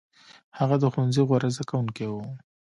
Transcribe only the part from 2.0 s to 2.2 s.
و.